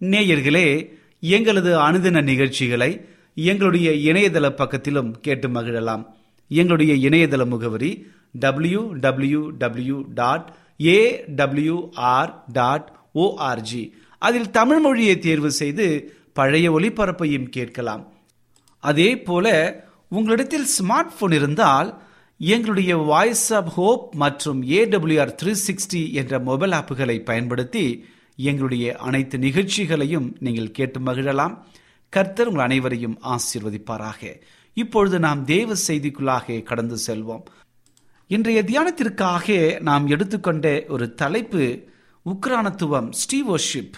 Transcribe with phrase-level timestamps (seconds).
[0.00, 0.66] நேயர்களே
[1.20, 6.04] எங்களது அனுதின நிகழ்ச்சிகளை எங்களுடைய இணையதள பக்கத்திலும் கேட்டு மகிழலாம்.
[6.48, 10.54] எங்களுடைய இணையதள முகவரி W W W dot
[10.84, 18.12] A WR dot ORG அதில் தமிழ் மொழியை தேர்வு செய்து பழைய ஒளிபரப்பையும் கேட்கலாம்.
[18.78, 19.46] அதே போல
[20.08, 21.90] உங்களிடத்தில் ஸ்மார்ட் போன் இருந்தால்
[22.38, 28.04] எங்களுடைய வாய்ஸ் ஆப் ஹோப் மற்றும் ஏடபிள்யூஆர் த்ரீ சிக்ஸ்டி என்ற மொபைல் ஆப்புகளை பயன்படுத்தி
[28.42, 31.54] எங்களுடைய அனைத்து நிகழ்ச்சிகளையும் நீங்கள் கேட்டு மகிழலாம்.
[32.08, 34.40] கர்த்தர் உங்கள் அனைவரையும் ஆசீர்வதிப்பாராக.
[34.76, 37.44] இப்பொழுது நாம் தேவ செய்திக்குள்ளாக கடந்து செல்வோம்.
[38.26, 41.64] இன்றைய தியானத்திற்காக நாம் எடுத்துக்கொண்ட ஒரு தலைப்பு
[42.24, 43.96] உக்ரானத்துவம் ஸ்டீவோஷிப்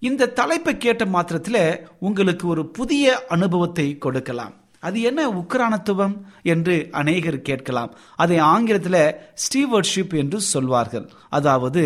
[0.00, 4.54] இந்த தலைப்பை கேட்ட மாத்திரத்தில் உங்களுக்கு ஒரு புதிய அனுபவத்தை கொடுக்கலாம்.
[4.88, 7.92] அது என்ன உக்ரானத்துவம் என்று அநேகர் கேட்கலாம்.
[8.16, 11.08] அதை ஆங்கிலத்தில் ஸ்டீவர்ட்ஷிப் என்று சொல்வார்கள்.
[11.30, 11.84] அதாவது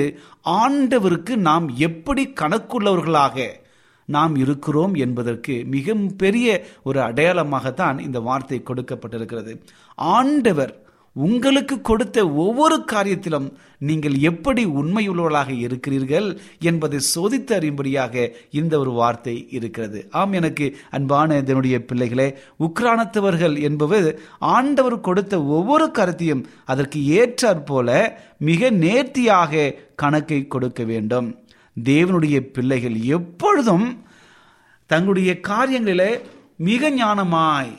[0.61, 3.49] ஆண்டவருக்கு நாம் எப்படி கணக்குள்ளவர்களாக
[4.04, 6.47] நாம் இருக்கிறோம் என்பதற்கு மிக பெரிய
[6.82, 9.52] ஒரு அடையாளமாகத்தான் இந்த வார்த்தை கொடுக்கப்பட்டிருக்கிறது.
[9.97, 10.73] ஆண்டவர்
[11.14, 20.09] உங்களுக்கு கொடுத்த ஒவ்வொரு காரியத்திலும் நீங்கள் எப்படி உண்மையுள்ளவர்களாக இருக்கிறீர்கள் என்பதை சோதித்து அறியும்படியாக இந்த ஒரு வார்த்தை இருக்கிறது.
[20.11, 22.28] ஆம் எனக்கு அன்பான இதனுடைய பிள்ளைகளே
[22.61, 31.28] உக்ரானத்தவர்கள் என்பவர் ஆண்டவர் கொடுத்த ஒவ்வொரு கருத்தையும் அதற்கு ஏற்றாற் போல மிக நேர்த்தியாக கணக்கை கொடுக்க வேண்டும்.
[31.85, 34.04] தேவனுடைய பிள்ளைகள் எப்பொழுதும்
[34.87, 36.21] தங்களுடைய காரியங்களிலே
[36.57, 37.73] மிக ஞானமாய்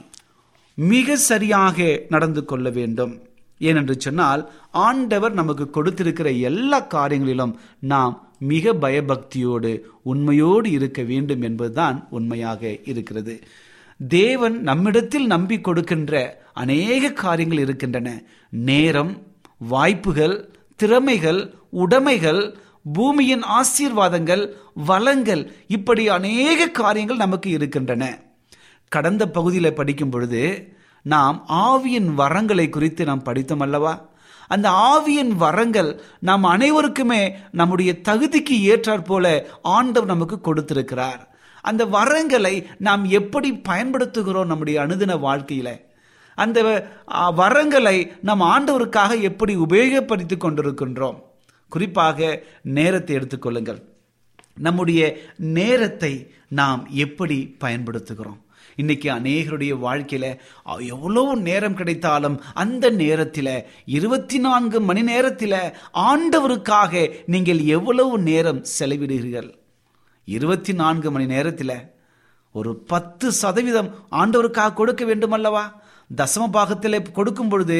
[0.75, 3.21] மிக சரியாக நடந்து கொள்ள வேண்டும்.
[3.59, 12.77] ஏனென்று சொன்னால் ஆண்டவர் நமக்கு கொடுத்திருக்கிற எல்லா காரியங்களிலும் நாம் மிக பயபக்தியோடு உண்மையோடு இருக்க வேண்டும் என்பதுதான் உண்மையாக
[12.83, 13.41] இருக்கிறது.
[14.07, 18.23] தேவன் நம்மிடத்தில் நம்பி கொடுக்கின்ற அநேக காரியங்கள் இருக்கின்றன.
[18.49, 19.21] நேரம்
[19.57, 20.35] வாய்ப்புகள்
[20.75, 22.55] திறமைகள் உடைமைகள்
[22.93, 28.32] பூமியின் ஆசீர்வாதங்கள் வளங்கள் இப்படி அநேக காரியங்கள் நமக்கு இருக்கின்றன.
[28.95, 30.43] கடந்த பகுதியில் படிக்கும் பொழுது
[31.13, 33.93] நாம் ஆவியின் வரங்களை குறித்து நாம் படித்தோம் அல்லவா?
[34.53, 35.89] அந்த ஆவியின் வரங்கள்
[36.29, 37.21] நாம் அனைவருக்குமே
[37.51, 39.25] நம்முடைய தகுதிக்கு ஏற்றாற் போல
[39.75, 41.21] ஆண்டவர் நமக்கு கொடுத்திருக்கிறார்.
[41.69, 42.53] அந்த வரங்களை
[42.87, 45.69] நாம் எப்படி பயன்படுத்துகிறோம் நம்முடைய அனுதின வாழ்க்கையில?
[46.37, 46.59] அந்த
[47.41, 47.97] வரங்களை
[48.29, 51.19] நம் ஆண்டவருக்காக எப்படி உபயோகப்படுத்தி கொண்டிருக்கின்றோம்?
[51.71, 52.19] குறிப்பாக
[52.77, 53.81] நேரத்தை எடுத்துக்கொள்ளுங்கள்
[54.65, 55.01] நம்முடைய
[55.57, 56.13] நேரத்தை
[56.61, 58.39] நாம் எப்படி பயன்படுத்துகிறோம்?
[58.75, 60.27] இன்னைக்கு அநேகருடைய வாழ்க்கையில
[60.79, 65.59] எவ்வளோ நேரம் கிடைத்தாலும் அந்த நேரத்தில் இருபத்தி நான்கு மணி நேரத்தில்
[66.09, 69.49] ஆண்டவருக்காக நீங்கள் எவ்வளவு நேரம் செலவிடுகிறீர்கள்?
[70.25, 71.77] இருபத்தி நான்கு மணி நேரத்தில்
[72.51, 75.63] ஒரு பத்து சதவீதம் ஆண்டவருக்காக கொடுக்க வேண்டும் அல்லவா?
[76.09, 77.77] தசம பாகத்தில் கொடுக்கும் பொழுது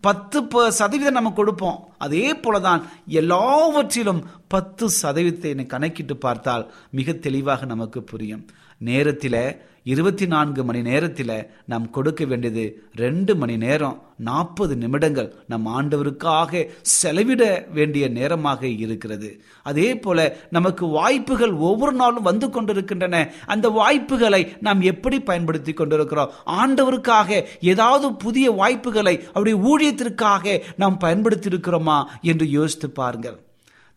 [0.00, 0.38] பத்து
[0.70, 1.78] சதவீதம் நம்ம கொடுப்போம்.
[1.98, 2.82] அதே போலதான்
[3.20, 8.44] எல்லாவற்றிலும் பத்து சதவீதத்தை கணக்கிட்டு பார்த்தால் மிக தெளிவாக நமக்கு புரியும்.
[8.78, 16.66] நேரத்தில் இருபத்தி நான்கு மணி நேரத்தில் நாம் கொடுக்க வேண்டியது ரெண்டு மணி நேரம் நாற்பது நிமிடங்கள் நம் ஆண்டவருக்காக
[16.80, 19.42] செலவிட வேண்டிய நேரமாக இருக்கிறது.
[19.62, 23.32] அதே போல நமக்கு வாய்ப்புகள் ஒவ்வொரு நாளும் வந்து கொண்டிருக்கின்றன.
[23.46, 26.30] அந்த வாய்ப்புகளை நாம் எப்படி பயன்படுத்தி கொண்டிருக்கிறோம்?
[26.46, 33.43] ஆண்டவருக்காக ஏதாவது புதிய வாய்ப்புகளை அவருடைய ஊழியத்திற்காக நாம் பயன்படுத்தி இருக்கிறோமா என்று யோசித்து பாருங்கள்.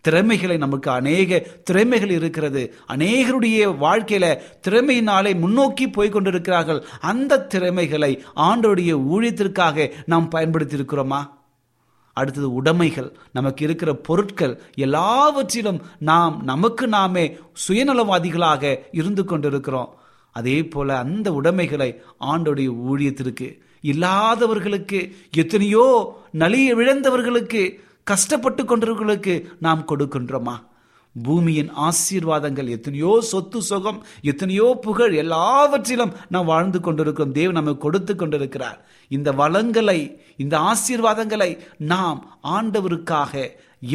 [0.07, 2.61] திறமைகளை நமக்கு அநேக திறமைகள் இருக்கிறது.
[2.95, 4.25] அநேகருடைய வாழ்க்கையில
[4.67, 6.83] திறமையினாலே முன்னோக்கி போய் கொண்டிருக்கிறார்கள்.
[7.11, 8.11] அந்த திறமைகளை
[8.49, 11.21] ஆண்டோடைய ஊழியத்திற்காக நாம் பயன்படுத்தி இருக்கிறோமா
[12.17, 13.09] அடுத்தது உடைமைகள்.
[13.31, 17.25] நமக்கு இருக்கிற பொருட்கள் எல்லாவற்றிலும் நாம் நமக்கு நாமே
[17.63, 19.91] சுயநலவாதிகளாக இருந்து கொண்டிருக்கிறோம்.
[20.31, 21.89] அதே போல அந்த உடைமைகளை
[22.31, 23.47] ஆண்டோடைய ஊழியத்திற்கு
[23.81, 24.99] இல்லாதவர்களுக்கு
[25.31, 25.85] எத்தனையோ
[26.39, 27.61] நலிய விழுந்தவர்களுக்கு
[28.09, 29.33] கஷ்டப்பட்டு கொண்டவர்களுக்கு
[29.65, 30.55] நாம் கொடுக்கின்றோமா?
[31.15, 33.99] பூமியின் ஆசீர்வாதங்கள் எத்தனையோ சொத்து சுகம்
[34.31, 37.35] எத்தனையோ புகழ் எல்லாவற்றிலும் நாம் வாழ்ந்து கொண்டிருக்கிறோம்.
[37.37, 38.77] தேவன் நமக்கு கொடுத்து கொண்டிருக்கிறார்.
[39.11, 39.99] இந்த வளங்களை
[40.43, 41.49] இந்த ஆசீர்வாதங்களை
[41.93, 42.19] நாம்
[42.55, 43.33] ஆண்டவருக்காக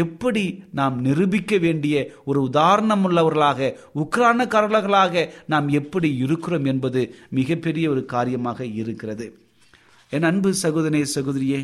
[0.03, 0.45] எப்படி
[0.79, 3.71] நாம் நிரூபிக்க வேண்டிய ஒரு உதாரணம் உள்ளவர்களாக
[4.03, 7.01] உக்ரானக்காரர்களாக நாம் எப்படி இருக்கிறோம் என்பது
[7.39, 9.29] மிகப்பெரிய ஒரு காரியமாக இருக்கிறது.
[10.13, 11.61] என் அன்பு சகோதரே சகோதரியே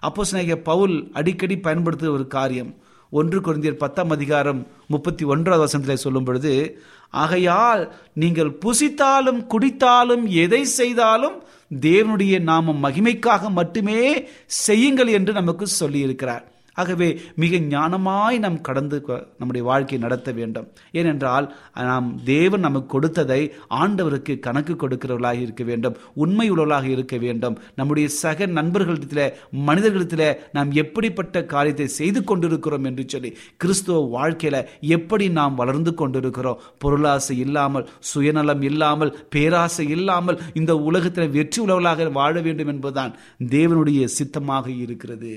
[0.00, 0.24] அப்போ
[0.62, 2.74] பவுல் அடிக்கடி பயன்படுத்துகிற ஒரு காரியம்.
[3.12, 11.42] ஒன்று குழந்தையர் பத்தாம் அதிகாரம் முப்பத்தி ஒன்றாவது வசனத்தில் சொல்லும் பொழுது ஆகையால் நீங்கள் புசித்தாலும் குடித்தாலும் எதை செய்தாலும்
[11.80, 16.44] தேவனுடைய நாமம் மகிமைக்காக மட்டுமே செய்யுங்கள் என்று நமக்கு சொல்லியிருக்கிறார்.
[16.80, 17.08] ஆகவே
[17.42, 18.96] மிக ஞானமாய் நாம் கடந்து
[19.40, 20.66] நம்முடைய வாழ்க்கையை நடத்த வேண்டும்.
[20.98, 21.46] ஏனென்றால்
[21.90, 23.40] நாம் தேவன் நமக்கு கொடுத்ததை
[23.80, 27.58] ஆண்டவருக்கு கணக்கு கொடுக்கிறவர்களாக இருக்க வேண்டும் உண்மை உள்ளவர்களாக இருக்க வேண்டும்.
[27.80, 29.24] நம்முடைய சக நண்பர்களிடத்தில்
[29.68, 33.32] மனிதர்களிடத்தில் நாம் எப்படிப்பட்ட காரியத்தை செய்து கொண்டிருக்கிறோம் என்று சொல்லி
[33.62, 34.56] கிறிஸ்துவ வாழ்க்கையில
[34.98, 36.60] எப்படி நாம் வளர்ந்து கொண்டிருக்கிறோம்?
[36.84, 43.16] பொருளாசை இல்லாமல் சுயநலம் இல்லாமல் பேராசை இல்லாமல் இந்த உலகத்தில் வெற்றி உலகளாக வாழ வேண்டும் என்பதுதான்
[43.54, 45.32] தேவனுடைய சித்தமாக இருக்கிறது.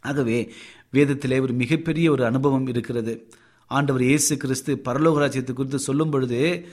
[0.00, 0.38] ஆகவே
[0.92, 3.12] வேதத்திலே ஒரு மிகப்பெரிய ஒரு அனுபவம் இருக்கிறது.
[3.70, 6.68] ஆண்டவர் இயேசு கிறிஸ்து பரலோக ராஜ்யத்தை குறித்து சொல்லும் பொழுது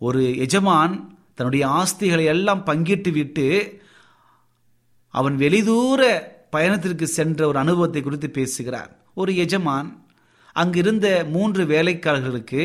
[0.00, 0.94] ஒரு எஜமான்
[1.34, 3.46] தன்னுடைய ஆஸ்திகளை எல்லாம் பங்கிட்டு விட்டு
[5.14, 6.02] அவன் வெளிதூர
[6.50, 8.90] பயணத்திற்கு சென்ற ஒரு அனுபவத்தை குறித்து பேசுகிறார்.
[9.14, 9.88] ஒரு எஜமான்
[10.52, 12.62] அங்கிருந்த மூன்று வேலைக்காரர்களுக்கு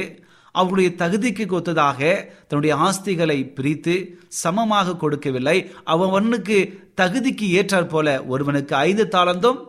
[0.56, 2.00] அவருடைய தகுதிக்கு கொத்ததாக
[2.48, 3.96] தன்னுடைய ஆஸ்திகளை பிரித்து
[4.27, 5.58] சமமாக கொடுக்கவில்லை.
[5.84, 6.58] அவனுக்கு
[7.01, 9.60] தகுதிக்கு ஏற்றாற் போல ஒருவனுக்கு ஐந்து தாளந்தும்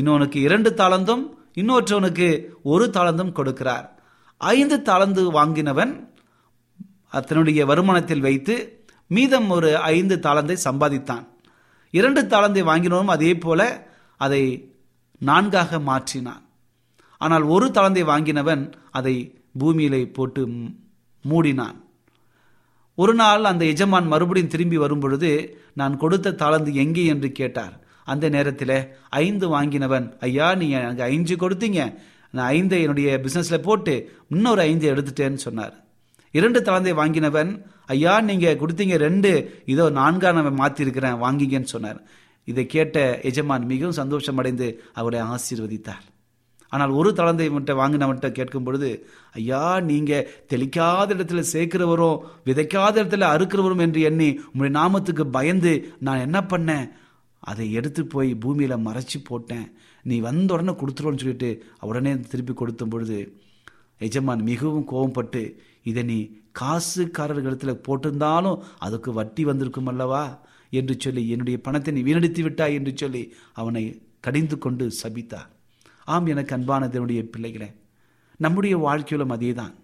[0.00, 3.88] இன்னொனுக்கு இரண்டு தாளந்தும் இன்னொற்றவனுக்கு ஒரு தாளந்தும் கொடுக்கிறார்.
[4.36, 6.10] ஐந்து தாளந்து வாங்கினவன்
[7.28, 11.26] தன்னுடைய வருமானத்தில் வைத்து மீதம் ஒரு ஐந்து தாளந்தை சம்பாதித்தான்.
[11.90, 14.74] இரண்டு தாளந்தை வாங்கினவனும் அதே போல அதை
[15.18, 16.42] நான்காக மாற்றினான்.
[17.18, 20.48] ஆனால் ஒரு தாளந்தை வாங்கினவன் அதை பூமியிலே போட்டு
[21.28, 21.76] மூடினான்.
[22.94, 25.30] ஒரு நாள் அந்த எஜமான் மறுபடியும் திரும்பி வரும்பொழுது
[25.74, 27.04] நான் கொடுத்த தாளந்து எங்கே?
[27.04, 27.80] என்று கேட்டார்.
[28.04, 28.76] அந்த நேரத்தில்
[29.24, 31.80] ஐந்து வாங்கினவன் ஐயா நீங்கள் எனக்கு ஐந்து கொடுத்தீங்க.
[32.36, 33.94] நான் ஐந்தை என்னுடைய பிஸ்னஸில் போட்டு
[34.34, 35.74] இன்னொரு ஐந்து எடுத்துட்டேன்னு சொன்னார்.
[36.34, 37.50] இரண்டு தாளந்தை வாங்கினவன்
[37.94, 39.32] ஐயா நீங்கள் கொடுத்தீங்க ரெண்டு.
[39.72, 42.00] இதோ நான்கா நான் வாங்கிங்கன்னு சொன்னார்.
[42.48, 42.98] இதை கேட்ட
[43.30, 44.68] எஜமான் மிகவும் சந்தோஷம் அடைந்து
[45.00, 46.06] அவரை ஆசீர்வதித்தார்.
[46.72, 48.90] ஆனால் ஒரு தளந்தை மட்டும் வாங்கினவன்ட்ட கேட்கும் பொழுது
[49.38, 55.72] ஐயா நீங்கள் தெளிக்காத இடத்துல சேர்க்கிறவரும் விதைக்காத இடத்துல அறுக்கிறவரும் என்று எண்ணி உங்களுடைய நாமத்துக்கு பயந்து
[56.06, 56.86] நான் என்ன பண்ணேன்?
[57.50, 59.66] அதை எடுத்து போய் பூமியில் மறைச்சி போட்டேன்.
[60.02, 63.18] நீ வந்த உடனே கொடுத்துருவோன்னு சொல்லிட்டு உடனே திருப்பி கொடுத்த பொழுது
[63.98, 65.42] எஜமான் மிகவும் கோபப்பட்டு
[65.90, 66.18] இதை நீ
[66.60, 70.24] காசுக்காரர்களிடத்தில் போட்டிருந்தாலும் அதுக்கு வட்டி வந்திருக்கும் அல்லவா?
[70.70, 73.22] என்று சொல்லி என்னுடைய பணத்தை நீ வீணடித்து விட்டாய் என்று சொல்லி
[73.52, 73.82] அவனை
[74.20, 75.48] கடிந்து கொண்டு சபித்தார்.
[76.04, 77.70] ஆம் எனக்கு அன்பானதனுடைய பிள்ளைகளை பிள்ளைகளே
[78.36, 79.74] நம்முடைய வாழ்க்கையிலும் அதே தான்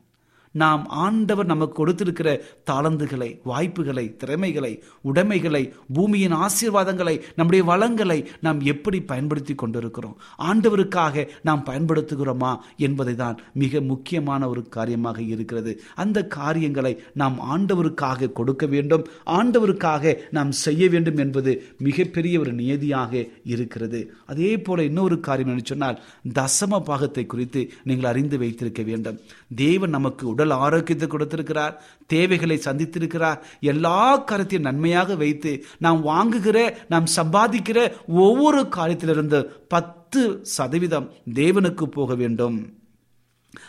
[0.59, 2.29] நாம் ஆண்டவர் நமக்கு கொடுத்திருக்கிற
[2.71, 4.73] தாளந்துகளை வாய்ப்புகளை திறமைகளை
[5.11, 5.63] உடைமைகளை
[5.95, 10.17] பூமியின் ஆசீர்வாதங்களை நம்முடைய வளங்களை நாம் எப்படி பயன்படுத்தி கொண்டிருக்கிறோம்?
[10.49, 12.53] ஆண்டவருக்காக நாம் பயன்படுத்துகிறோமா
[12.87, 15.73] என்பதை தான் மிக முக்கியமான ஒரு காரியமாக இருக்கிறது.
[15.95, 19.07] அந்த காரியங்களை நாம் ஆண்டவருக்காக கொடுக்க வேண்டும்.
[19.39, 21.53] ஆண்டவருக்காக நாம் செய்ய வேண்டும் என்பது
[21.89, 23.13] மிகப்பெரிய ஒரு நியதியாக
[23.55, 24.01] இருக்கிறது.
[24.27, 26.01] அதே போல இன்னொரு காரியம் என்று சொன்னால்
[26.39, 29.19] தசம பாகத்தை குறித்து நீங்கள் அறிந்து வைத்திருக்க வேண்டும்.
[29.65, 33.39] தேவன் நமக்கு உடல் ஆரோக்கியத்தை கொடுத்திருக்கிறார் தேவைகளை சந்தித்திருக்கிறார்.
[33.61, 42.73] எல்லா கருத்தையும் நன்மையாக வைத்து நாம் வாங்குகிற நாம் சம்பாதிக்கிற ஒவ்வொரு காரியத்திலிருந்து பத்து சதவீதம் தேவனுக்கு போக வேண்டும்.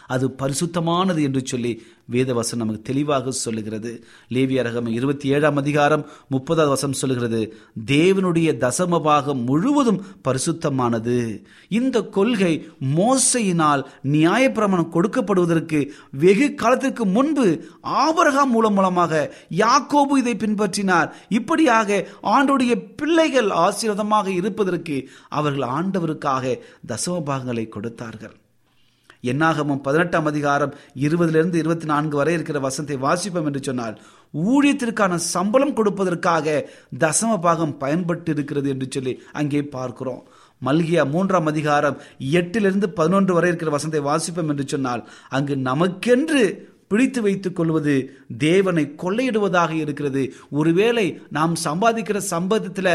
[0.08, 4.04] அது பரிசுத்தமானது என்று சொல்லி வேதவசம் நமக்கு தெளிவாக சொல்லுகிறது.
[4.30, 7.56] லேவியரகம் இருபத்தி ஏழாம் அதிகாரம் முப்பதாவது வசனம் சொல்லுகிறது
[7.86, 11.44] தேவனுடைய தசம பாகம் முழுவதும் பரிசுத்தமானது.
[11.70, 17.48] இந்த கொள்கை மோசையினால் நியாயப்பிரமாணம் கொடுக்கப்படுவதற்கு வெகு காலத்திற்கு முன்பு
[17.82, 21.12] ஆபரகாம் மூலம் மூலமாக யாக்கோபு இதை பின்பற்றினார்.
[21.30, 28.39] இப்படியாக ஆண்டுடைய பிள்ளைகள் ஆசீர்வாதமாக இருப்பதற்கு அவர்கள் ஆண்டவருக்காக தசம பாகங்களை கொடுத்தார்கள்.
[29.24, 33.96] என்னாகமும் பதினெட்டாம் அதிகாரம் இருபதிலிருந்து இருபத்தி நான்கு வரை இருக்கிற வசனத்தை வாசிப்போம் என்று சொன்னால்
[34.52, 36.64] ஊழியத்திற்கான சம்பளம் கொடுப்பதற்காக
[37.00, 40.24] தசம பாகம் பயன்பட்டு இருக்கிறது என்று சொல்லி அங்கே பார்க்கிறோம்.
[40.62, 42.00] மல்கியா மூன்றாம் அதிகாரம்
[42.40, 46.44] எட்டிலிருந்து பதினொன்று வரை இருக்கிற வசனத்தை வாசிப்போம் என்று சொன்னால் அங்கு நமக்கென்று
[46.88, 47.96] பிடித்து வைத்துக் கொள்வது
[48.38, 50.24] தேவனை கொள்ளையிடுவதாக இருக்கிறது.
[50.50, 52.94] ஒருவேளை நாம் சம்பாதிக்கிற சம்பதத்தில்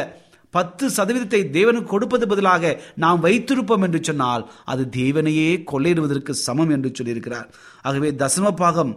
[0.57, 7.51] பத்து சதவீதத்தை தேவனுக்கு கொடுப்பது பதிலாக நாம் வைத்திருப்போம் என்று சொன்னால் அது தேவனையே கொள்ளையிடுவதற்கு சமம் என்று சொல்லியிருக்கிறார்.
[7.83, 8.95] ஆகவே தசம பாகம்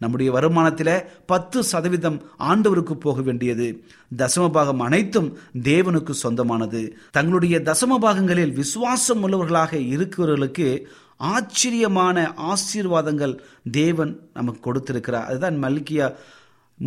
[0.00, 0.94] நம்முடைய வருமானத்தில்
[1.26, 2.16] பத்து சதவீதம்
[2.50, 3.66] ஆண்டவருக்கு போக வேண்டியது.
[4.20, 5.28] தசம பாகம் அனைத்தும்
[5.70, 6.80] தேவனுக்கு சொந்தமானது.
[7.16, 10.68] தங்களுடைய தசம பாகங்களில் விசுவாசம் உள்ளவர்களாக இருக்கிறவர்களுக்கு
[11.30, 12.16] ஆச்சரியமான
[12.50, 13.34] ஆசீர்வாதங்கள்
[13.80, 15.28] தேவன் நமக்கு கொடுத்திருக்கிறார்.
[15.30, 16.06] அதுதான் மல்கியா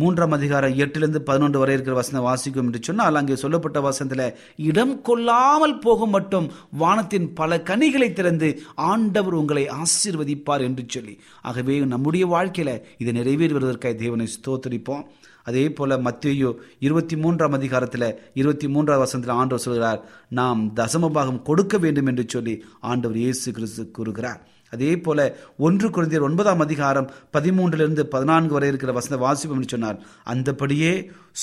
[0.00, 4.36] மூன்றாம் அதிகாரம் எட்டிலிருந்து பதினொன்று வரை இருக்கிற வசனம் வாசிக்கும் என்று சொன்னால் அங்கே சொல்லப்பட்ட வசனத்தில்
[4.68, 6.46] இடம் கொள்ளாமல் போகும் மட்டும்
[6.78, 11.14] வானத்தின் பல கனிகளை திறந்து ஆண்டவர் உங்களை ஆசீர்வதிப்பார் என்று சொல்லி.
[11.42, 15.04] ஆகவே நம்முடைய வாழ்க்கையில இது நிறைவேறுவதற்காக தேவனை ஸ்தோத்தரிப்போம்.
[15.42, 20.00] அதே போல மத்தியோ இருபத்தி மூன்றாம் அதிகாரத்தில் இருபத்தி மூன்றாம் வசனத்தில் ஆண்டவர் சொல்கிறார்
[20.40, 24.40] நாம் தசமபாகம் கொடுக்க வேண்டும் என்று சொல்லி ஆண்டவர் இயேசு கிறிஸ்து கூறுகிறார்.
[24.74, 25.20] அதே போல
[25.58, 29.98] ஒன்று குழந்தையர் ஒன்பதாம் அதிகாரம் பதிமூன்றிலிருந்து பதினான்கு வரை இருக்கிற வசன வாசிப்பு சொன்னார்.
[30.32, 30.92] அந்தபடியே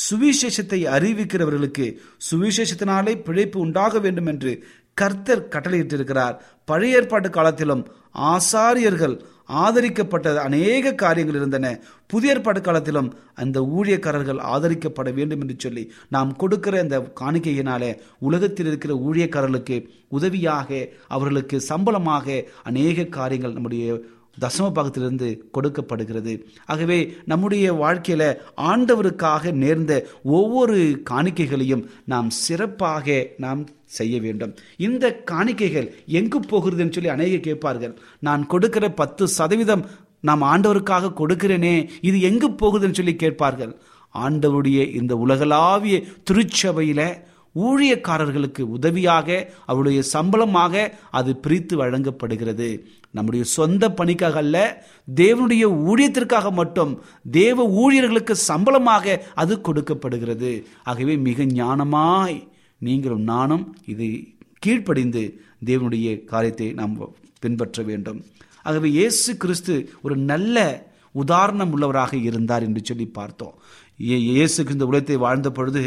[0.03, 1.87] சுவிசேஷத்தை அறிவிக்கிறவர்களுக்கு
[2.29, 4.53] சுவிசேஷத்தினாலே பிழைப்பு உண்டாக வேண்டும் என்று
[4.93, 6.35] கர்த்தர் கட்டளையிட்டிருக்கிறார்.
[6.65, 7.83] பழைய ஏற்பாட்டு காலத்திலும்
[8.31, 9.15] ஆசாரியர்கள்
[9.59, 11.67] ஆதரிக்கப்பட்ட அநேக காரியங்கள் இருந்தன.
[12.07, 18.93] புதிய ஏற்பாடு காலத்திலும் அந்த ஊழியக்காரர்கள் ஆதரிக்கப்பட வேண்டும் என்று சொல்லி நாம் கொடுக்கிற அந்த காணிக்கையினாலே உலகத்தில் இருக்கிற
[19.07, 23.85] ஊழியக்காரர்களுக்கு உதவியாக அவர்களுக்கு சம்பளமாக அநேக காரியங்கள் நம்முடைய
[24.39, 26.47] தசம பாகத்திலிருந்து கொடுக்கப்படுகிறது.
[26.65, 34.55] ஆகவே நம்முடைய வாழ்க்கையில ஆண்டவருக்காக நேர்ந்த ஒவ்வொரு காணிக்கைகளையும் நாம் சிறப்பாக நாம் செய்ய வேண்டும்.
[34.77, 37.99] இந்த காணிக்கைகள் எங்கு போகிறதுன்னு சொல்லி அநேக கேட்பார்கள்.
[38.19, 39.85] நான் கொடுக்கிற பத்து சதவீதம்
[40.21, 43.75] நாம் ஆண்டவருக்காக கொடுக்கிறேனே இது எங்கு போகுதுன்னு சொல்லி கேட்பார்கள்.
[44.15, 52.69] ஆண்டவருடைய இந்த உலகளாவிய திருச்சபையில ஊழியக்காரர்களுக்கு உதவியாக அவருடைய சம்பளமாக அது பிரித்து வழங்கப்படுகிறது.
[53.11, 54.57] நம்முடைய சொந்த பணிக்காக அல்ல
[55.15, 60.51] தேவனுடைய ஊழியத்திற்காக மட்டும் தேவ ஊழியர்களுக்கு சம்பளமாக அது கொடுக்கப்படுகிறது.
[60.83, 64.07] ஆகவே மிக ஞானமாய் நீங்களும் நானும் இது
[64.65, 65.23] கீழ்ப்படிந்து
[65.65, 66.95] தேவனுடைய காரியத்தை நாம்
[67.39, 68.25] பின்பற்ற வேண்டும்.
[68.63, 73.55] ஆகவே இயேசு கிறிஸ்து ஒரு நல்ல உதாரணம் உள்ளவராக இருந்தார் என்று சொல்லி பார்த்தோம்.
[74.07, 75.81] இயேசு இந்த உலகத்தை வாழ்ந்த பொழுது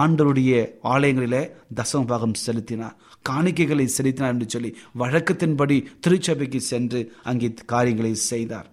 [0.00, 0.52] ஆண்டருடைய
[0.94, 1.42] ஆலயங்களிலே
[1.78, 2.96] தசம பாகம் செலுத்தினார்.
[3.28, 7.00] காணிக்கைகளை செலுத்தினார் என்று சொல்லி வழக்கத்தின்படி திருச்சபைக்கு சென்று
[7.30, 8.68] அங்கே காரியங்களை செய்தார்.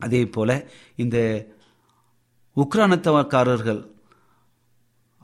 [0.00, 0.50] அதே போல
[1.04, 1.18] இந்த
[2.56, 3.80] உக்ரானத்தவக்காரர்கள்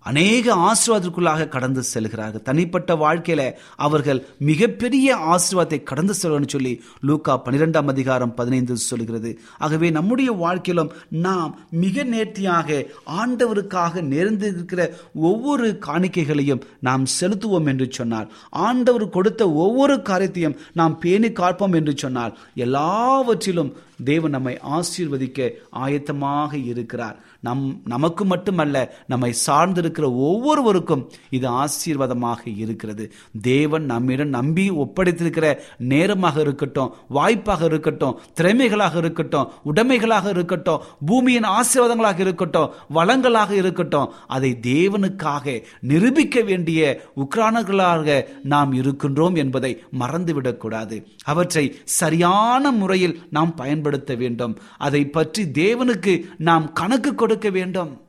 [0.03, 2.43] அநேக ஆசீர்வாதத்திற்குள்ளாக கடந்து செல்கிறார்கள்.
[2.43, 3.43] தனிப்பட்ட வாழ்க்கையில
[3.77, 9.31] அவர்கள் மிகப்பெரிய ஆசீர்வாதத்தை கடந்து செல்வன்னு சொல்லி லூக்கா பனிரெண்டாம் அதிகாரம் பதினைந்து சொல்கிறது.
[9.59, 11.53] ஆகவே நம்முடைய வாழ்க்கையிலும் நாம்
[11.85, 12.87] மிக நேர்த்தியாக
[13.21, 14.83] ஆண்டவருக்காக நேர்ந்து இருக்கிற
[15.15, 18.29] ஒவ்வொரு காணிக்கைகளையும் நாம் செலுத்துவோம் என்று சொன்னார்.
[18.51, 23.73] ஆண்டவர் கொடுத்த ஒவ்வொரு காரியத்தையும் நாம் பேணி காப்போம் என்று சொன்னால் எல்லாவற்றிலும்
[24.05, 27.17] தேவன் நம்மை ஆசீர்வதிக்க ஆயத்தமாக இருக்கிறார்.
[27.41, 33.13] நம் நமக்கு மட்டுமல்ல நம்மை சார்ந்திருக்கிற ஒவ்வொருவருக்கும் இது ஆசீர்வாதமாக இருக்கிறது.
[33.43, 42.71] தேவன் நம்மிடம் நம்பி ஒப்படைத்திருக்கிற நேரமாக இருக்கட்டும் வாய்ப்பாக இருக்கட்டும் திறமைகளாக இருக்கட்டும் உடைமைகளாக இருக்கட்டும் பூமியின் ஆசீர்வாதங்களாக இருக்கட்டும்
[42.89, 46.81] வளங்களாக இருக்கட்டும் அதை தேவனுக்காக நிரூபிக்க வேண்டிய
[47.17, 51.05] உக்ரானர்களாக நாம் இருக்கின்றோம் என்பதை மறந்துவிடக்கூடாது.
[51.25, 54.59] அவற்றை சரியான முறையில் நாம் பயன்படுத்த வேண்டும்.
[54.79, 58.01] அதை பற்றி தேவனுக்கு நாம் கணக்கு கொடுக்க வேண்டும்.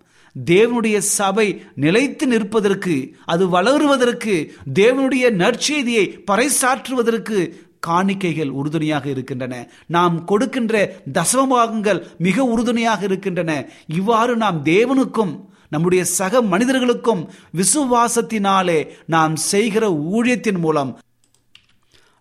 [0.45, 7.53] தேவனுடைய சபை நிலைத்து நிற்பதற்கு அது வளருவதற்கு தேவனுடைய நற்செய்தியை பறைசாற்றுவதற்கு
[7.87, 9.67] காணிக்கைகள் உறுதுணையாக இருக்கின்றன.
[9.87, 13.69] நாம் கொடுக்கின்ற தசமபாகங்கள் மிக உறுதுணையாக இருக்கின்றன.
[13.87, 15.33] இவ்வாறு நாம் தேவனுக்கும்
[15.69, 20.99] நம்முடைய சக மனிதர்களுக்கும் விசுவாசத்தினாலே நாம் செய்கிற ஊழியத்தின் மூலம்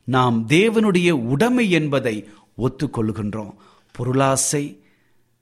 [0.04, 3.52] நாம் தேவனுடைய உடைமை என்பதை ஒத்துக்கொள்கின்றோம்
[3.92, 4.80] பொருளாசை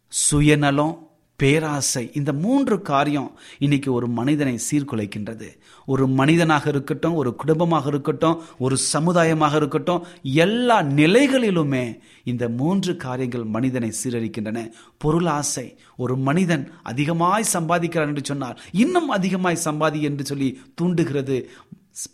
[0.08, 5.48] சுயநலம் பேராசை இந்த மூன்று காரியம் இன்னைக்கு ஒரு மனிதனை சீர்குலைக்கின்றது.
[5.86, 13.92] ஒரு மனிதனாக இருக்கட்டும் ஒரு குடும்பமாக இருக்கட்டும் ஒரு சமுதாயமாக இருக்கட்டும் எல்லா நிலைகளிலுமே இந்த மூன்று காரியங்கள் மனிதனை
[14.02, 14.70] சீரழிக்கின்றன.
[14.98, 21.48] பொருளாசை ஒரு மனிதன் அதிகமாய் சம்பாதிக்கிறான் என்று சொன்னால் இன்னும் அதிகமாய் சம்பாதி என்று சொல்லி தூண்டுகிறது.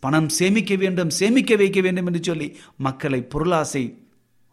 [0.00, 4.05] பணம் சேமிக்க வேண்டும் சேமிக்க வைக்க வேண்டும் என்று சொல்லி மக்களை பொருளாசை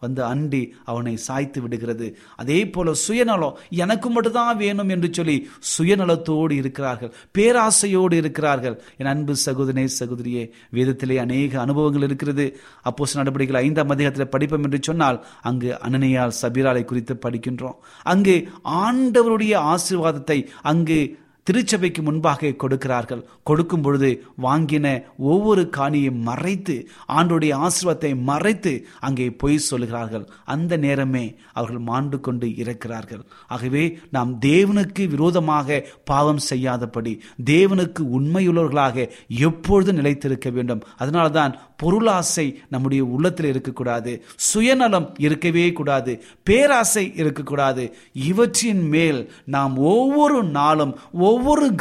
[0.04, 2.06] வந்து அண்டி அவனை சாய்த்து விடுகிறது.
[2.42, 5.36] அதே போல சுயநலம் எனக்கு மட்டும்தான் வேணும் என்று சொல்லி
[5.72, 7.12] சுயநலத்தோடு இருக்கிறார்கள்.
[7.38, 8.76] பேராசையோடு இருக்கிறார்கள்.
[9.00, 10.44] என் அன்பு சகோதரனே சகோதரியே
[10.76, 12.46] வேதத்திலே அநேக அனுபவங்கள் இருக்கிறது.
[12.90, 17.78] அப்போஸ் நடவடிக்கைகள் ஐந்தாம் அதிகாரத்தில் படிப்போம் என்று சொன்னால் அங்கு அனனையால் சபீராலை குறித்து படிக்கின்றோம்.
[18.12, 18.36] அங்கு
[18.84, 20.38] ஆண்டவருடைய ஆசீர்வாதத்தை
[20.72, 20.98] அங்கு
[21.46, 23.22] திருச்சபைக்கு முன்பாக கொடுக்கிறார்கள்.
[23.48, 24.10] கொடுக்கும் பொழுது
[24.42, 26.76] வாங்கின ஒவ்வொரு காணியை மறைத்து
[27.08, 30.24] ஆண்டுடைய ஆசிர்வத்தை மறைத்து அங்கே பொய் சொல்கிறார்கள்.
[30.44, 33.22] அந்த நேரமே அவர்கள் மாண்டு கொண்டு இறக்கிறார்கள்.
[33.46, 37.12] ஆகவே நாம் தேவனுக்கு விரோதமாக பாவம் செய்யாதபடி
[37.44, 39.06] தேவனுக்கு உண்மையுள்ளவர்களாக
[39.48, 40.82] எப்பொழுதும் நிலைத்திருக்க வேண்டும்.
[40.96, 44.12] அதனால்தான் பொருளாசை நம்முடைய உள்ளத்தில் இருக்கக்கூடாது
[44.50, 47.84] சுயநலம் இருக்கவே கூடாது பேராசை இருக்கக்கூடாது.
[48.12, 51.32] இவற்றின் மேல் நாம் ஒவ்வொரு நாளும் ஒவ்வொரு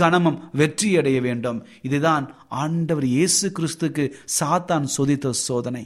[0.02, 1.66] கணமும் வெற்றி அடைய வேண்டும்.
[1.82, 4.06] இதுதான் ஆண்டவர் இயேசு கிறிஸ்துக்கு
[4.40, 5.86] சாத்தான் சோதித்த சோதனை.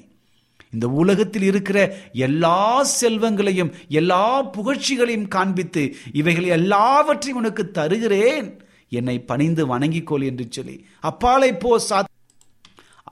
[0.73, 1.79] இந்த உலகத்தில் இருக்கிற
[2.13, 4.25] எல்லா செல்வங்களையும் எல்லா
[4.55, 8.49] புகழ்ச்சிகளையும் காண்பித்து இவைகளை எல்லாவற்றையும் உனக்கு தருகிறேன்.
[8.89, 12.11] என்னை பணிந்து வணங்கிக்கொள் என்று சொல்லி அப்பாலை போ சாத்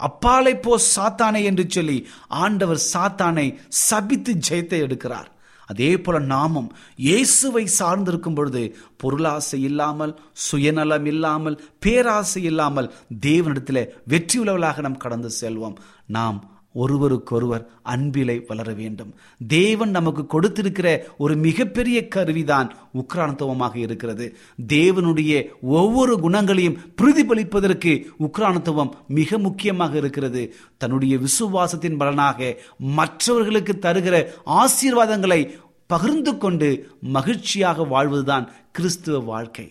[0.07, 5.29] அப்பாலை போ சாத்தானை என்று சொல்லி ஆண்டவர் சாத்தானை சபித்து ஜெயத்தை எடுக்கிறார்.
[5.65, 12.93] அதே போல நாமும் இயேசுவை சார்ந்திருக்கும் பொழுது பொருளாசை இல்லாமல் சுயநலம் இல்லாமல் பேராசை இல்லாமல்
[13.25, 15.75] தேவனிடத்தில் வெற்றி உள்ளவர்களாக நாம் கடந்து செல்வோம்.
[16.07, 19.11] நாம் ஒருவருக்கொருவர் அன்பிலை வளர வேண்டும்.
[19.47, 22.69] தேவன் நமக்கு கொடுத்திருக்கிற ஒரு மிகப்பெரிய கருவிதான்
[23.01, 24.25] உக்ரானத்துவமாக இருக்கிறது.
[24.67, 30.43] தேவனுடைய ஒவ்வொரு குணங்களையும் பிரதிபலிப்பதற்கு உக்ரானத்துவம் மிக முக்கியமாக இருக்கிறது.
[30.77, 35.41] தன்னுடைய விசுவாசத்தின் பலனாக மற்றவர்களுக்கு தருகிற ஆசீர்வாதங்களை
[35.87, 36.69] பகிர்ந்து கொண்டு
[37.15, 39.67] மகிழ்ச்சியாக வாழ்வதுதான் கிறிஸ்துவ வாழ்க்கை.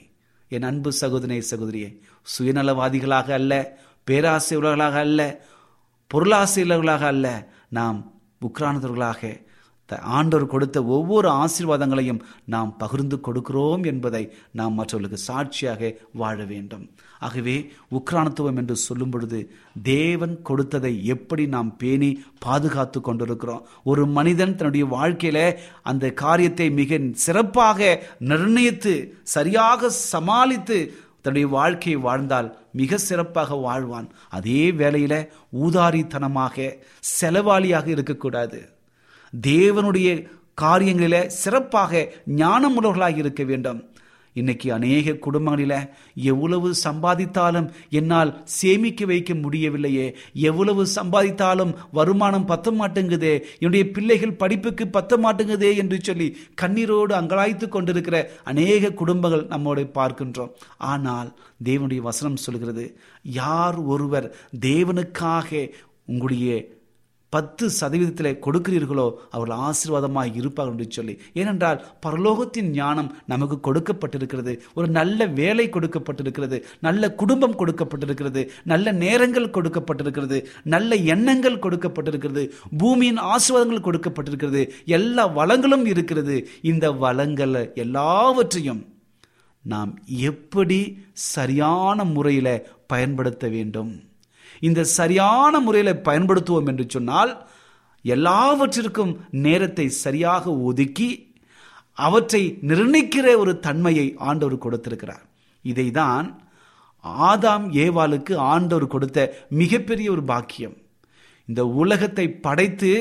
[0.48, 1.88] என் அன்பு சகோதரே சகோதரியே
[2.32, 3.52] சுயநலவாதிகளாக அல்ல
[4.04, 4.56] பேராசை
[5.00, 5.20] அல்ல
[6.14, 9.42] பொருளாசிரியர்களாக அல்ல நாம் உக்ரானதர்களாக
[9.86, 16.90] த- ஆண்டவர் கொடுத்த ஒவ்வொரு ஆசீர்வாதங்களையும் நாம் பகிர்ந்து கொடுக்கிறோம் என்பதை நாம் மற்றவர்களுக்கு சாட்சியாக வாழ வேண்டும்.
[17.18, 23.66] ஆகவே உக்ரானத்துவம் என்று சொல்லும் பொழுது தேவன் கொடுத்ததை எப்படி நாம் பேணி பாதுகாத்து கொண்டிருக்கிறோம்?
[23.84, 32.98] ஒரு மனிதன் தன்னுடைய வாழ்க்கையில அந்த காரியத்தை மிக சிறப்பாக நிர்ணயித்து சரியாக சமாளித்து தன்னுடைய வாழ்க்கையை வாழ்ந்தால் மிக
[32.98, 34.08] சிறப்பாக வாழ்வான்.
[34.28, 35.32] அதே வேளையில்
[35.64, 36.56] ஊதாரித்தனமாக
[37.20, 38.60] செலவாளியாக இருக்கக்கூடாது.
[39.46, 40.08] தேவனுடைய
[40.54, 43.80] காரியங்களில் சிறப்பாக ஞானமுள்ளவர்களாக இருக்க வேண்டும்.
[44.34, 50.16] இன்னைக்கு அநேக குடும்பங்களில எவ்வளவு சம்பாதித்தாலும் என்னால் சேமிக்க வைக்க முடியவில்லையே.
[50.32, 53.34] எவ்வளவு சம்பாதித்தாலும் வருமானம் பத்த மாட்டேங்குதே.
[53.58, 60.52] என்னுடைய பிள்ளைகள் படிப்புக்கு பத்த மாட்டேங்குதே என்று சொல்லி கண்ணீரோடு அங்கலாய்த்து கொண்டிருக்கிற அநேக குடும்பங்கள் நம்மோடு பார்க்கின்றோம்.
[60.78, 65.70] ஆனால் தேவனுடைய வசனம் சொல்கிறது யார் ஒருவர் தேவனுக்காக
[66.06, 66.73] உங்களுடைய
[67.34, 71.14] பத்து சதவீதத்தில் கொடுக்கிறீர்களோ அவர்கள் ஆசீர்வாதமாக இருப்பார்கள் என்று சொல்லி.
[71.40, 74.52] ஏனென்றால் பரலோகத்தின் ஞானம் நமக்கு கொடுக்கப்பட்டிருக்கிறது.
[74.74, 76.58] ஒரு நல்ல வேலை கொடுக்கப்பட்டிருக்கிறது.
[76.86, 78.42] நல்ல குடும்பம் கொடுக்கப்பட்டிருக்கிறது.
[78.72, 80.38] நல்ல நேரங்கள் கொடுக்கப்பட்டிருக்கிறது.
[80.74, 82.44] நல்ல எண்ணங்கள் கொடுக்கப்பட்டிருக்கிறது.
[82.78, 84.62] பூமியின் ஆசீர்வாதங்கள் கொடுக்கப்பட்டிருக்கிறது.
[84.98, 86.36] எல்லா வளங்களும் இருக்கிறது.
[86.72, 88.82] இந்த வளங்களை எல்லாவற்றையும்
[89.72, 89.92] நாம்
[90.30, 90.78] எப்படி
[91.28, 92.56] சரியான முறையில்
[92.92, 93.92] பயன்படுத்த வேண்டும்?
[94.66, 97.32] இந்த சரியான முறையில் பயன்படுத்துவோம் என்று சொன்னால்
[98.04, 99.12] எல்லாவற்றிற்கும்
[99.44, 101.10] நேரத்தை சரியாக ஒதுக்கி
[102.06, 105.24] அவற்றை நிர்ணயிக்கிற ஒரு தன்மையை ஆண்டவர் கொடுத்திருக்கிறார்.
[105.64, 106.26] இதைதான்
[107.30, 109.18] ஆதாம் ஏவாளுக்கு ஆண்டவர் கொடுத்த
[109.60, 110.76] மிகப்பெரிய ஒரு பாக்கியம்.
[111.48, 112.92] இந்த உலகத்தை படைத்து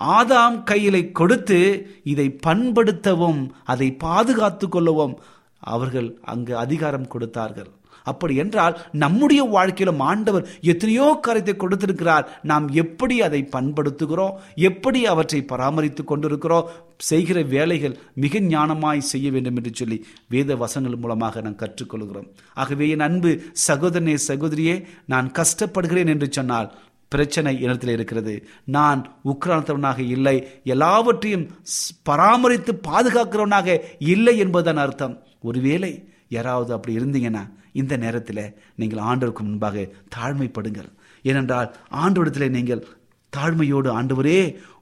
[0.00, 1.58] ஆதாம் கையிலை கொடுத்து
[2.12, 5.14] இதை பண்படுத்தவும் அதை பாதுகாத்து கொள்ளவும்
[5.72, 7.70] அவர்கள் அங்கு அதிகாரம் கொடுத்தார்கள்.
[8.04, 12.28] அப்படி என்றால் நம்முடைய வாழ்க்கையிலும் ஆண்டவர் எத்தனையோ கருத்தை கொடுத்திருக்கிறார்.
[12.42, 14.36] நாம் எப்படி அதை பண்படுத்துகிறோம்?
[14.54, 16.68] எப்படி அவற்றை பராமரித்துக் கொண்டிருக்கிறோம்?
[16.96, 22.28] செய்கிற வேலைகள் மிக ஞானமாய் செய்ய வேண்டும் என்று சொல்லி வேத வசங்கள் மூலமாக நாம் கற்றுக்கொள்கிறோம்.
[22.54, 23.32] ஆகவே என் அன்பு
[23.68, 26.70] சகோதரனே சகோதரியே நான் கஷ்டப்படுகிறேன் என்று சொன்னால்
[27.08, 28.34] பிரச்சனை இனத்தில் இருக்கிறது.
[28.64, 30.34] நான் உக்ரானத்தவனாக இல்லை.
[30.64, 31.46] எல்லாவற்றையும்
[32.02, 35.16] பராமரித்து பாதுகாக்கிறவனாக இல்லை என்பதுதான் அர்த்தம்.
[35.40, 35.90] ஒருவேளை
[36.28, 38.42] யாராவது அப்படி இருந்தீங்கன்னா இந்த நேரத்தில்
[38.76, 40.90] நீங்கள் ஆண்டவருக்கு முன்பாக தாழ்மைப்படுங்கள்.
[41.24, 41.68] ஏனென்றால்
[42.02, 42.84] ஆண்டவரிடத்தில் நீங்கள்
[43.32, 44.38] தாழ்மையோடு ஆண்டவரே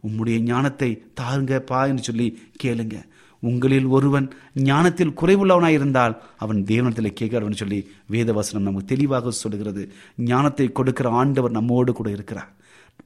[0.07, 2.29] உம்முடைய ஞானத்தை தாருங்கப்பா என்று சொல்லி
[2.65, 2.97] கேளுங்க.
[3.43, 7.79] உங்களில் ஒருவன் ஞானத்தில் குறைவுள்ளவனாக இருந்தால் அவன் தேவனத்தில் கேட்கிறவன் சொல்லி
[8.13, 9.83] வேதவசனம் நமக்கு தெளிவாக சொல்கிறது
[10.31, 12.51] ஞானத்தை கொடுக்கிற ஆண்டவர் நம்மோடு கூட இருக்கிறார்.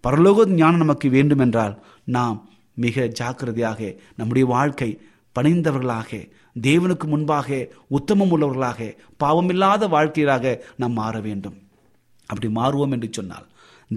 [0.07, 1.75] பரலோக ஞானம் நமக்கு வேண்டும் என்றால்
[2.17, 2.39] நாம்
[2.75, 3.81] மிக ஜாக்கிரதையாக
[4.17, 4.91] நம்முடைய வாழ்க்கை
[5.37, 6.11] பணிந்தவர்களாக
[6.61, 11.57] தேவனுக்கு முன்பாக உத்தமம் உள்ளவர்களாக பாவமில்லாத வாழ்க்கையாக நாம் மாற வேண்டும்.
[12.27, 13.47] அப்படி மாறுவோம் என்று சொன்னால்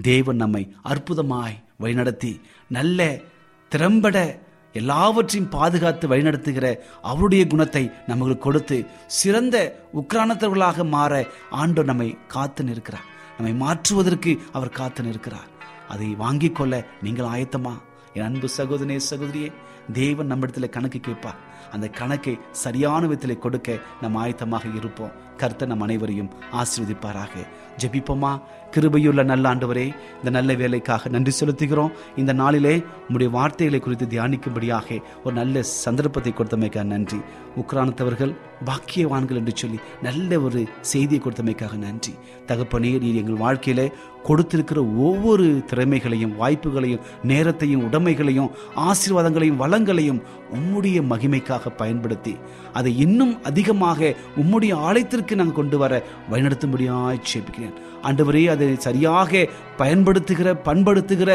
[0.02, 3.20] தேவன் நம்மை அற்புதமாய் வழிநடத்தி நல்ல
[3.68, 9.56] திறம்பட எல்லாவற்றையும் பாதுகாத்து வழிநடத்துகிற அவருடைய குணத்தை நமக்கு கொடுத்து சிறந்த
[9.94, 13.06] உக்ரானத்தவர்களாக மாற ஆண்டவர் நம்மை காத்து நிற்கிறார்.
[13.36, 15.48] நம்மை மாற்றுவதற்கு அவர் காத்து நிற்கிறார்.
[15.88, 17.74] அதை வாங்கிக் கொள்ள நீங்கள் ஆயத்தமா?
[18.14, 19.52] என் அன்பு சகோதரே சகோதரியே
[19.92, 21.45] தேவன் நம்மிடத்தில் கணக்கு கேட்பார்.
[21.72, 25.12] அந்த கணக்கை சரியான விதத்தில் கொடுக்க நம் ஆயத்தமாக இருப்போம்.
[25.36, 27.46] கர்த்த நம் அனைவரையும் ஆசீர்வதிப்பாராக.
[27.80, 28.40] ஜெபிப்போமா?
[28.76, 29.86] கிருபையுள்ள நல்ல ஆண்டவரே
[30.18, 31.94] இந்த நல்ல வேலைக்காக நன்றி செலுத்துகிறோம்.
[32.20, 32.74] இந்த நாளிலே
[33.06, 37.20] உம்முடைய வார்த்தைகளை குறித்து தியானிக்கும்படியாக ஒரு நல்ல சந்தர்ப்பத்தை கொடுத்தமைக்காக நன்றி.
[37.62, 38.32] உக்ரானத்தவர்கள்
[38.68, 40.60] பாக்கியவான்கள் என்று சொல்லி நல்ல ஒரு
[40.92, 42.12] செய்தியை கொடுத்தமைக்காக நன்றி.
[42.50, 43.82] தகப்பனே நீர் எங்கள் வாழ்க்கையில
[44.28, 48.52] கொடுத்திருக்கிற ஒவ்வொரு திறமைகளையும் வாய்ப்புகளையும் நேரத்தையும் உடைமைகளையும்
[48.88, 50.20] ஆசீர்வாதங்களையும் வளங்களையும்
[50.56, 52.32] உம்முடைய மகிமைக்காக பயன்படுத்தி
[52.78, 54.10] அதை இன்னும் அதிகமாக
[54.42, 57.76] உம்முடைய ஆலயத்திற்கு நாங்கள் கொண்டு வர வழிநடத்தும்படியாய் சேப்பிக்கிறேன்
[58.06, 59.42] ஆண்டவரே அதை சரியாக
[59.78, 61.30] பயன்படுத்துகிற பண்படுத்துகிற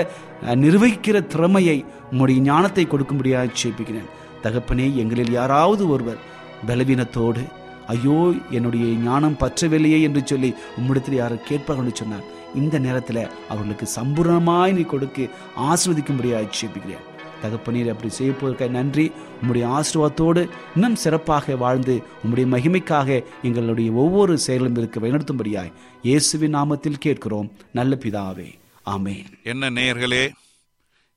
[0.64, 1.78] நிர்வகிக்கிற திறமையை
[2.12, 4.12] உம்முடைய ஞானத்தை கொடுக்கும்படியாக சேப்பிக்கிறேன்
[4.44, 6.22] தகப்பனே எங்களில் யாராவது ஒருவர்
[6.68, 7.44] பலவீனத்தோடு
[7.90, 8.18] ஐயோ
[8.50, 15.28] என்னுடைய ஞானம் பற்றவில்லையே என்று சொல்லி உம்மிடத்தில் யாரும் கேட்பார்கள் சொன்னார் இந்த நேரத்தில் அவர்களுக்கு சம்பூர்ணமாய் நீ கொடுக்க
[15.70, 17.06] ஆஸ்வதிக்கும்படியாக ஆட்சேபிக்கிறேன்
[17.42, 19.12] தகப்பனீர் அப்படி செய்ய நன்றி.
[19.42, 27.52] உம்முடைய ஆசீர்வாதத்தோடு இன்னும் சிறப்பாக வாழ்ந்து உம்முடைய மகிமைக்காக எங்களுடைய ஒவ்வொரு செயலும் இருக்க வழிநடத்தும்படியாய் இயேசுவின் நாமத்தில் கேட்கிறோம்.
[27.74, 28.50] நல்ல பிதாவே.
[28.86, 29.26] ஆமேன்.
[29.44, 30.32] என்ன நேயர்களே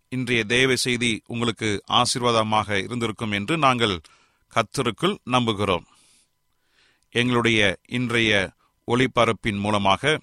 [0.08, 4.00] இன்றைய தேவ செய்தி உங்களுக்கு ஆசீர்வாதமாக இருந்திருக்கும் என்று நாங்கள்
[4.52, 5.86] கத்தருக்குள் நம்புகிறோம்.
[7.10, 8.50] எங்களுடைய இன்றைய
[8.86, 10.20] ஒளிபரப்பின் மூலமாக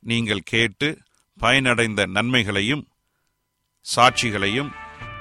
[0.00, 0.98] நீங்கள் கேட்டு
[1.38, 2.84] பயனடைந்த நன்மைகளையும்
[3.96, 4.70] சாட்சிகளையும்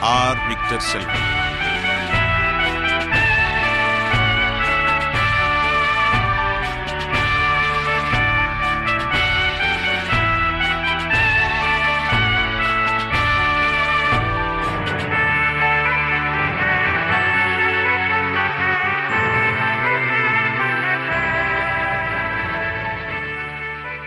[0.00, 0.36] R.
[0.48, 1.37] Victor Selvam.